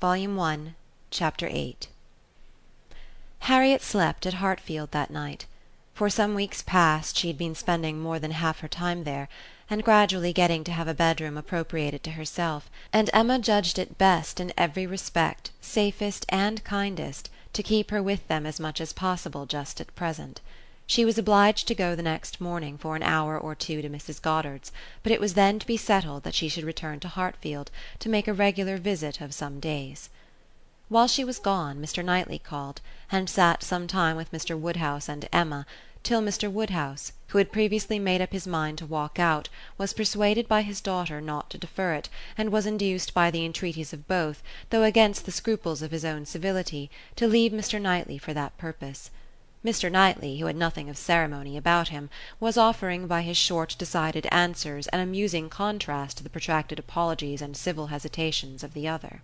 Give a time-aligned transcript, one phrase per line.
[0.00, 0.76] Volume One,
[1.10, 1.76] Chapter VIII
[3.40, 5.46] Harriet slept at Hartfield that night.
[5.92, 9.28] For some weeks past she had been spending more than half her time there,
[9.68, 14.38] and gradually getting to have a bedroom appropriated to herself; and Emma judged it best
[14.38, 19.46] in every respect, safest and kindest, to keep her with them as much as possible
[19.46, 20.40] just at present.
[20.90, 24.22] She was obliged to go the next morning for an hour or two to Mrs.
[24.22, 24.72] Goddard's,
[25.02, 28.26] but it was then to be settled that she should return to Hartfield to make
[28.26, 30.08] a regular visit of some days.
[30.88, 32.02] While she was gone Mr.
[32.02, 32.80] Knightley called,
[33.12, 34.58] and sat some time with Mr.
[34.58, 35.66] Woodhouse and Emma,
[36.02, 36.50] till Mr.
[36.50, 40.80] Woodhouse, who had previously made up his mind to walk out, was persuaded by his
[40.80, 45.26] daughter not to defer it, and was induced by the entreaties of both, though against
[45.26, 47.78] the scruples of his own civility, to leave Mr.
[47.78, 49.10] Knightley for that purpose.
[49.64, 49.90] Mr.
[49.90, 52.08] Knightley, who had nothing of ceremony about him,
[52.38, 57.56] was offering by his short decided answers an amusing contrast to the protracted apologies and
[57.56, 59.20] civil hesitations of the other.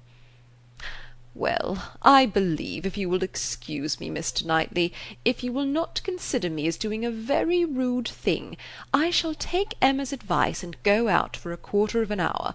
[1.35, 4.45] "Well, I believe, if you will excuse me, Mr.
[4.45, 4.93] Knightley,
[5.25, 8.57] if you will not consider me as doing a very rude thing,
[8.93, 12.55] I shall take Emma's advice and go out for a quarter of an hour.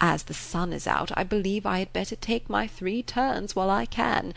[0.00, 3.70] As the sun is out, I believe I had better take my three turns while
[3.70, 4.34] I can.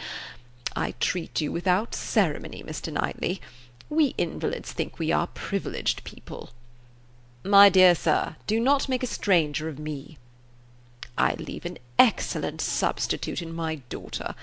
[0.80, 2.94] I treat you without ceremony, Mr.
[2.94, 3.42] Knightley.
[3.90, 6.52] We invalids think we are privileged people."
[7.44, 10.18] "My dear sir, do not make a stranger of me."
[11.18, 14.36] "I leave an excellent substitute in my daughter.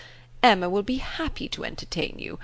[0.42, 2.38] Emma will be happy to entertain you.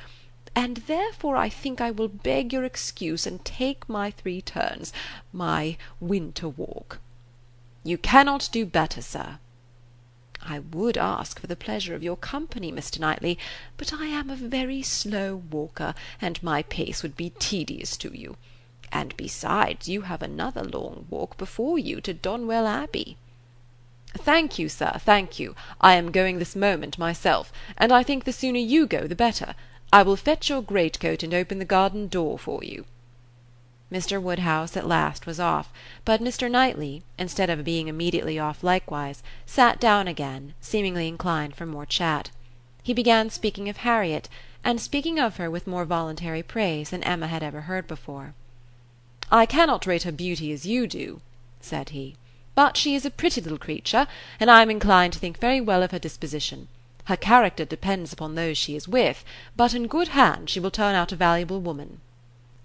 [0.54, 4.92] And therefore I think I will beg your excuse and take my three turns,
[5.34, 6.98] my winter walk."
[7.84, 9.38] "You cannot do better, sir.
[10.44, 12.98] I would ask for the pleasure of your company, Mr.
[12.98, 13.38] Knightley,
[13.76, 18.36] but I am a very slow walker, and my pace would be tedious to you.
[18.90, 23.16] And besides, you have another long walk before you to Donwell Abbey."
[24.14, 25.54] "Thank you, sir, thank you.
[25.80, 29.54] I am going this moment myself, and I think the sooner you go the better.
[29.92, 32.84] I will fetch your greatcoat and open the garden door for you.
[33.92, 34.20] Mr.
[34.22, 35.70] Woodhouse at last was off,
[36.06, 36.50] but Mr.
[36.50, 42.30] Knightley, instead of being immediately off likewise, sat down again, seemingly inclined for more chat.
[42.82, 44.30] He began speaking of Harriet,
[44.64, 48.32] and speaking of her with more voluntary praise than Emma had ever heard before.
[49.30, 51.20] "I cannot rate her beauty as you do,"
[51.60, 52.16] said he,
[52.54, 54.06] "but she is a pretty little creature,
[54.40, 56.68] and I am inclined to think very well of her disposition.
[57.04, 59.22] Her character depends upon those she is with,
[59.54, 62.00] but in good hands she will turn out a valuable woman.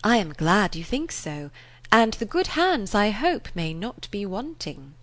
[0.04, 1.50] "I am glad you think so,
[1.92, 4.94] and the good hands, I hope, may not be wanting."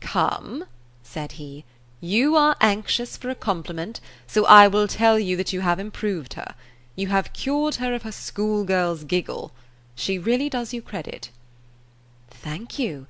[0.00, 0.64] "Come,"
[1.02, 1.64] said he,
[2.00, 6.34] "you are anxious for a compliment, so I will tell you that you have improved
[6.34, 6.54] her.
[6.96, 9.52] You have cured her of her schoolgirl's giggle.
[9.94, 11.30] She really does you credit."
[12.30, 13.06] "Thank you.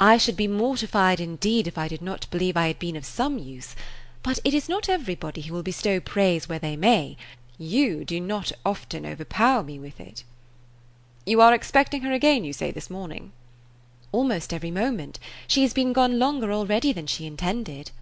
[0.00, 3.38] I should be mortified indeed if I did not believe I had been of some
[3.38, 3.76] use;
[4.22, 7.16] but it is not everybody who will bestow praise where they may.
[7.56, 10.24] You do not often overpower me with it.
[11.30, 13.30] You are expecting her again, you say, this morning?"
[14.10, 15.20] "Almost every moment.
[15.46, 17.92] She has been gone longer already than she intended."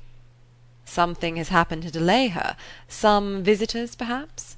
[0.87, 2.57] "Something has happened to delay her?
[2.89, 4.57] Some visitors, perhaps?"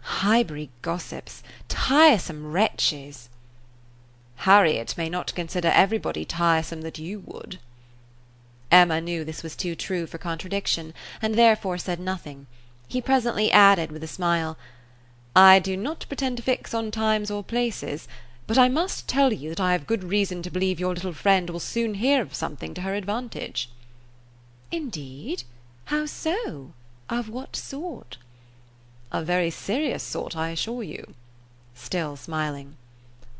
[0.00, 1.44] "Highbury gossips.
[1.68, 3.28] Tiresome wretches!"
[4.38, 7.60] "Harriet may not consider everybody tiresome that you would."
[8.72, 12.48] Emma knew this was too true for contradiction, and therefore said nothing.
[12.88, 14.58] He presently added, with a smile.
[15.36, 18.06] I do not pretend to fix on times or places,
[18.46, 21.50] but I must tell you that I have good reason to believe your little friend
[21.50, 23.68] will soon hear of something to her advantage."
[24.70, 25.42] "Indeed?
[25.86, 26.72] How so?
[27.08, 28.18] Of what sort?"
[29.10, 31.14] "A very serious sort, I assure you."
[31.74, 32.76] Still smiling.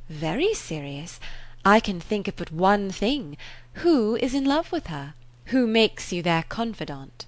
[0.08, 1.20] "Very serious?
[1.64, 3.36] I can think of but one thing.
[3.84, 5.14] Who is in love with her?
[5.46, 7.26] Who makes you their confidant?"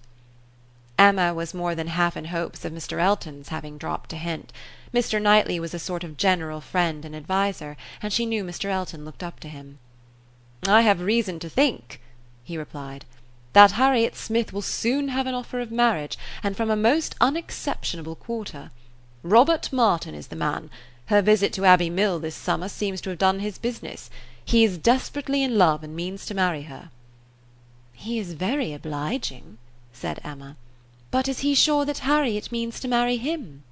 [0.99, 2.99] Emma was more than half in hopes of Mr.
[2.99, 4.53] Elton's having dropped a hint.
[4.95, 5.21] Mr.
[5.21, 8.71] Knightley was a sort of general friend and adviser, and she knew Mr.
[8.71, 9.79] Elton looked up to him.
[10.67, 12.01] "I have reason to think,"
[12.45, 13.05] he replied,
[13.53, 18.17] "that Harriet Smith will soon have an offer of marriage, and from a most unexceptionable
[18.17, 18.71] quarter.
[19.23, 20.71] Robert Martin is the man.
[21.07, 24.09] Her visit to Abbey Mill this summer seems to have done his business.
[24.45, 26.91] He is desperately in love and means to marry her."
[27.93, 29.59] "He is very obliging,"
[29.93, 30.57] said Emma.
[31.17, 33.63] But is he sure that Harriet means to marry him?"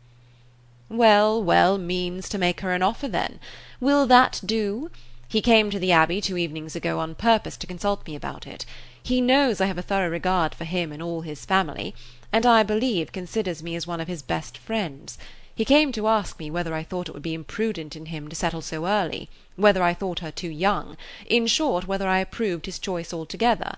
[0.89, 3.39] "Well, well, means to make her an offer, then.
[3.81, 4.91] Will that do?
[5.29, 8.65] He came to the Abbey two evenings ago on purpose to consult me about it.
[9.03, 11.95] He knows I have a thorough regard for him and all his family,
[12.33, 15.19] and I believe considers me as one of his best friends.
[15.55, 18.35] He came to ask me whether I thought it would be imprudent in him to
[18.35, 20.97] settle so early, whether I thought her too young,
[21.27, 23.77] in short, whether I approved his choice altogether.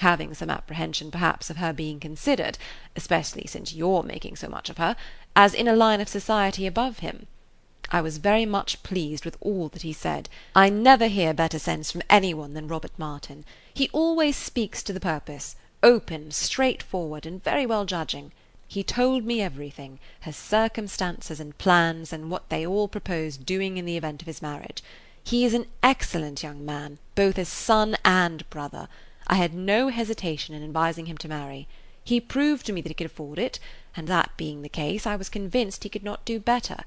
[0.00, 2.58] Having some apprehension perhaps of her being considered,
[2.94, 4.96] especially since you're making so much of her,
[5.34, 7.26] as in a line of society above him.
[7.90, 10.28] I was very much pleased with all that he said.
[10.54, 13.44] I never hear better sense from any one than Robert Martin.
[13.72, 18.32] He always speaks to the purpose, open, straightforward, and very well judging.
[18.66, 23.84] He told me everything, his circumstances and plans, and what they all proposed doing in
[23.84, 24.82] the event of his marriage.
[25.22, 28.88] He is an excellent young man, both as son and brother.
[29.26, 31.68] I had no hesitation in advising him to marry.
[32.04, 33.58] He proved to me that he could afford it,
[33.96, 36.84] and that being the case, I was convinced he could not do better.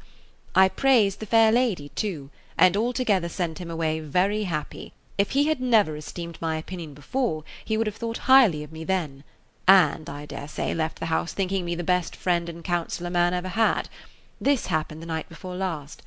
[0.56, 4.94] I praised the fair lady too, and altogether sent him away very happy.
[5.18, 8.84] If he had never esteemed my opinion before, he would have thought highly of me
[8.86, 9.26] then,
[9.68, 13.34] and, I dare say, left the house thinking me the best friend and counsellor man
[13.34, 13.90] ever had.
[14.40, 16.02] This happened the night before last.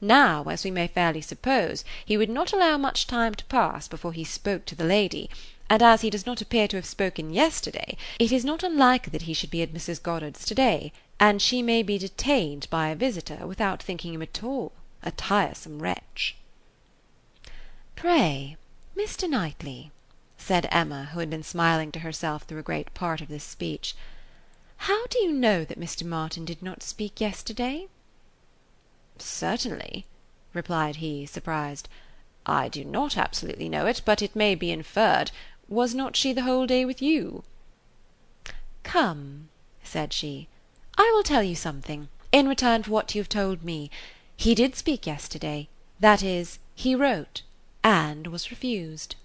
[0.00, 4.12] Now, as we may fairly suppose, he would not allow much time to pass before
[4.12, 5.28] he spoke to the lady
[5.70, 9.22] and as he does not appear to have spoken yesterday, it is not unlikely that
[9.22, 10.02] he should be at Mrs.
[10.02, 14.42] Goddard's to day, and she may be detained by a visitor without thinking him at
[14.42, 14.72] all
[15.02, 16.36] a tiresome wretch.
[17.96, 18.56] "Pray,
[18.96, 19.28] Mr.
[19.28, 19.90] Knightley,"
[20.38, 23.94] said Emma, who had been smiling to herself through a great part of this speech,
[24.88, 26.04] "how do you know that Mr.
[26.04, 27.88] Martin did not speak yesterday?"
[29.20, 30.06] "Certainly,"
[30.54, 31.88] replied he, surprised,
[32.46, 35.32] "I do not absolutely know it, but it may be inferred.
[35.68, 37.42] Was not she the whole day with you?"
[38.84, 39.48] "Come,"
[39.82, 40.46] said she,
[40.96, 43.90] "I will tell you something, in return for what you have told me.
[44.36, 45.68] He did speak yesterday;
[45.98, 47.42] that is, he wrote,
[47.82, 49.16] and was refused."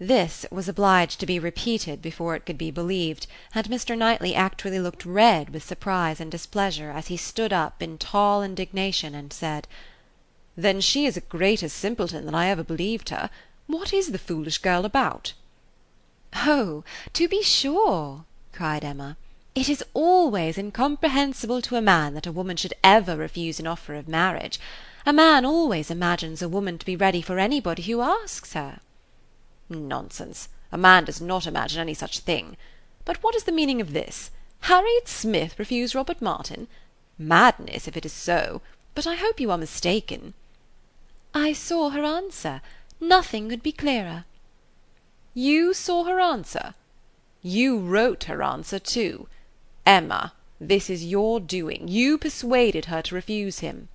[0.00, 3.98] This was obliged to be repeated before it could be believed, and Mr.
[3.98, 9.12] Knightley actually looked red with surprise and displeasure as he stood up in tall indignation
[9.12, 9.66] and said,
[10.56, 13.28] "Then she is a greater simpleton than I ever believed her.
[13.66, 15.32] What is the foolish girl about?"
[16.32, 16.84] "Oh,
[17.14, 19.16] to be sure!" cried Emma.
[19.56, 23.96] "It is always incomprehensible to a man that a woman should ever refuse an offer
[23.96, 24.60] of marriage.
[25.04, 28.78] A man always imagines a woman to be ready for anybody who asks her."
[29.70, 30.48] "Nonsense!
[30.72, 32.56] A man does not imagine any such thing.
[33.04, 34.30] But what is the meaning of this?
[34.60, 36.68] Harriet Smith refuse Robert Martin?
[37.18, 38.62] Madness, if it is so;
[38.94, 40.34] but I hope you are mistaken."
[41.34, 42.62] "I saw her answer.
[43.00, 44.24] Nothing could be clearer.
[45.34, 46.74] You saw her answer?
[47.42, 49.28] You wrote her answer too.
[49.84, 51.88] Emma, this is your doing.
[51.88, 53.88] You persuaded her to refuse him."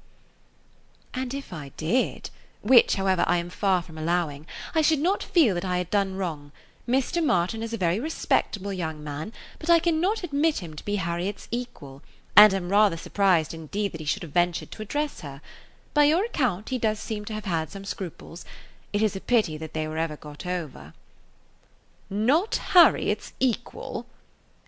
[1.14, 2.30] "And if I did,
[2.64, 6.16] which, however, I am far from allowing, I should not feel that I had done
[6.16, 6.52] wrong.
[6.88, 7.24] Mr.
[7.24, 11.48] Martin is a very respectable young man, but I cannot admit him to be Harriet's
[11.52, 12.02] equal,
[12.36, 15.42] and am rather surprised indeed that he should have ventured to address her.
[15.94, 18.46] By your account he does seem to have had some scruples.
[18.92, 20.94] It is a pity that they were ever got over.
[22.10, 24.08] "Not Harriet's equal!"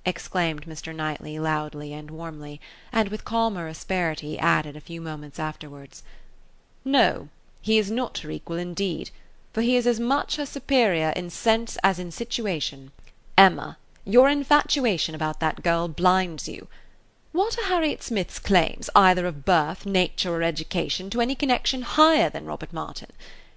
[0.05, 0.93] exclaimed Mr.
[0.93, 2.61] Knightley loudly and warmly,
[2.91, 6.03] and with calmer asperity added a few moments afterwards,
[6.83, 7.29] "No,
[7.65, 9.09] he is not her equal indeed,
[9.51, 12.91] for he is as much her superior in sense as in situation.
[13.39, 16.67] Emma, your infatuation about that girl blinds you.
[17.31, 22.29] What are Harriet Smith's claims, either of birth, nature, or education, to any connection higher
[22.29, 23.09] than Robert Martin?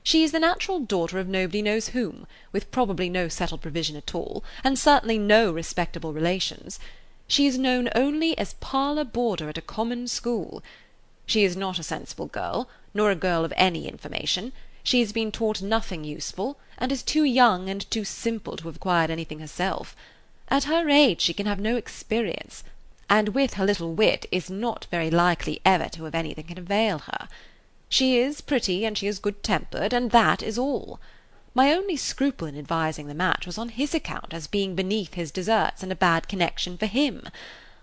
[0.02, 4.14] She is the natural daughter of nobody knows whom, with probably no settled provision at
[4.14, 6.80] all, and certainly no respectable relations.
[7.26, 10.62] She is known only as parlour boarder at a common school.
[11.26, 14.52] She is not a sensible girl, nor a girl of any information.
[14.82, 18.76] She has been taught nothing useful, and is too young and too simple to have
[18.76, 19.94] acquired anything herself.
[20.48, 22.64] At her age she can have no experience,
[23.10, 27.00] and with her little wit is not very likely ever to have anything can avail
[27.00, 27.28] her.
[27.88, 31.00] She is pretty and she is good tempered, and that is all.
[31.54, 35.30] My only scruple in advising the match was on his account as being beneath his
[35.30, 37.28] deserts and a bad connection for him.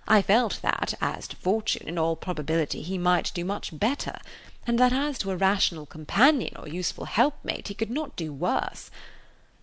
[0.07, 4.19] I felt that, as to fortune, in all probability he might do much better,
[4.67, 8.89] and that as to a rational companion or useful helpmate he could not do worse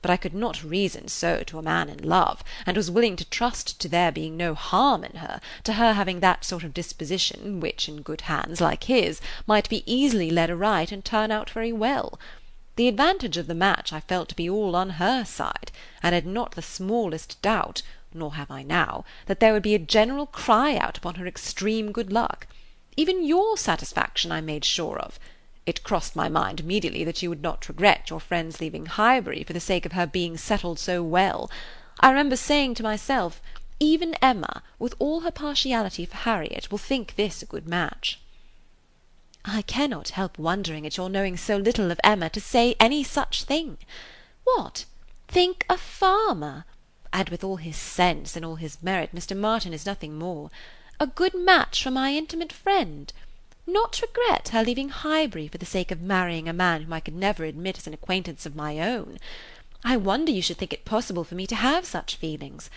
[0.03, 3.25] but I could not reason so to a man in love, and was willing to
[3.25, 7.61] trust to there being no harm in her, to her having that sort of disposition
[7.61, 11.73] which, in good hands like his, might be easily led aright and turn out very
[11.73, 12.19] well.
[12.75, 15.71] The advantage of the match I felt to be all on her side,
[16.03, 17.83] and had not the smallest doubt,
[18.13, 21.93] nor have I now, that there would be a general cry out upon her extreme
[21.93, 22.49] good luck.
[22.97, 25.19] Even your satisfaction I made sure of.
[25.65, 29.53] It crossed my mind immediately that you would not regret your friend's leaving Highbury for
[29.53, 31.51] the sake of her being settled so well.
[32.01, 33.41] I remember saying to myself,
[33.79, 38.21] even Emma, with all her partiality for Harriet, will think this a good match."
[39.45, 43.45] "I cannot help wondering at your knowing so little of Emma to say any such
[43.45, 43.79] thing.
[44.45, 44.85] What!
[45.29, 46.65] think a farmer!
[47.13, 49.37] and with all his sense and all his merit Mr.
[49.37, 50.51] Martin is nothing more.
[51.01, 53.13] A good match for my intimate friend.
[53.67, 57.15] Not regret her leaving Highbury for the sake of marrying a man whom I could
[57.15, 59.19] never admit as an acquaintance of my own.
[59.85, 62.71] I wonder you should think it possible for me to have such feelings.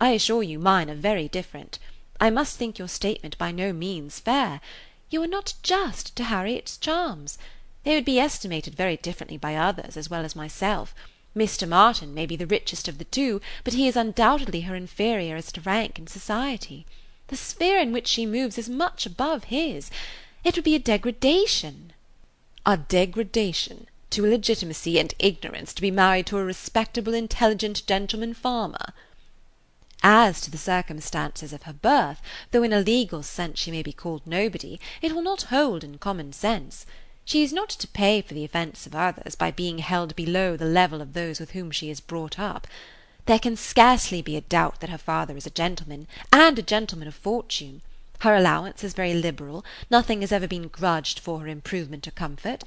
[0.00, 1.78] I assure you mine are very different.
[2.20, 4.60] I must think your statement by no means fair.
[5.08, 7.38] You are not just to Harriet's charms.
[7.84, 10.94] They would be estimated very differently by others as well as myself.
[11.36, 11.68] Mr.
[11.68, 15.52] Martin may be the richest of the two, but he is undoubtedly her inferior as
[15.52, 16.84] to rank in society.
[17.30, 19.88] The sphere in which she moves is much above his.
[20.42, 21.92] It would be a degradation."
[22.66, 28.92] "A degradation to illegitimacy and ignorance to be married to a respectable intelligent gentleman farmer."
[30.02, 32.20] As to the circumstances of her birth,
[32.50, 35.98] though in a legal sense she may be called nobody, it will not hold in
[35.98, 36.84] common sense.
[37.24, 40.64] She is not to pay for the offence of others by being held below the
[40.64, 42.66] level of those with whom she is brought up.
[43.26, 47.08] There can scarcely be a doubt that her father is a gentleman, and a gentleman
[47.08, 47.82] of fortune.
[48.20, 52.64] Her allowance is very liberal, nothing has ever been grudged for her improvement or comfort.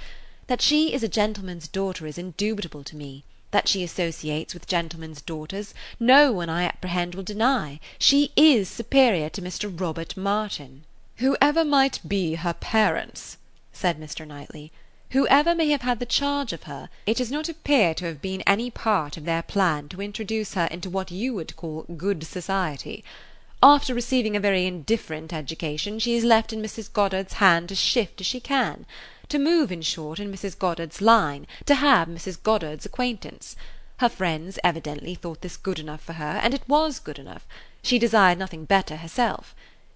[0.48, 3.24] That she is a gentleman's daughter is indubitable to me.
[3.52, 7.80] That she associates with gentlemen's daughters, no one, I apprehend, will deny.
[8.00, 9.72] She is superior to Mr.
[9.80, 10.86] Robert Martin."
[11.18, 13.38] "Whoever might be her parents,"
[13.72, 14.26] said Mr.
[14.26, 14.72] Knightley,
[15.14, 18.42] "whoever may have had the charge of her, it does not appear to have been
[18.48, 23.04] any part of their plan to introduce her into what you would call good society.
[23.62, 26.92] After receiving a very indifferent education she is left in Mrs.
[26.92, 28.88] Goddard's hand to shift as she can;
[29.30, 30.58] to move, in short, in Mrs.
[30.58, 32.42] Goddard's line, to have Mrs.
[32.42, 33.56] Goddard's acquaintance.
[33.98, 37.46] Her friends evidently thought this good enough for her, and it was good enough;
[37.84, 39.54] she desired nothing better herself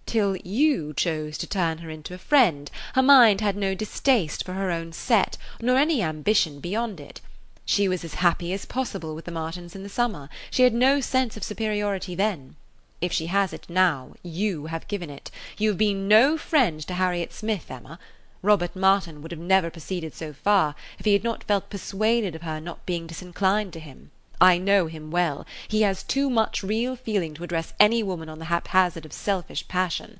[0.07, 4.53] till you chose to turn her into a friend, her mind had no distaste for
[4.53, 7.21] her own set, nor any ambition beyond it.
[7.65, 11.01] She was as happy as possible with the Martins in the summer; she had no
[11.01, 12.55] sense of superiority then.
[13.01, 15.29] If she has it now, you have given it.
[15.57, 17.99] You have been no friend to Harriet Smith, Emma.
[18.41, 22.43] Robert Martin would have never proceeded so far if he had not felt persuaded of
[22.43, 24.11] her not being disinclined to him.
[24.39, 28.39] I know him well; he has too much real feeling to address any woman on
[28.39, 30.19] the haphazard of selfish passion.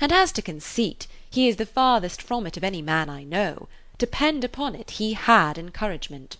[0.00, 3.68] And as to conceit, he is the farthest from it of any man I know.
[3.98, 6.36] Depend upon it, he had encouragement."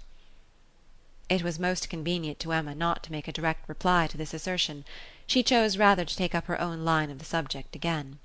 [1.29, 4.85] It was most convenient to Emma not to make a direct reply to this assertion.
[5.27, 8.19] She chose rather to take up her own line of the subject again.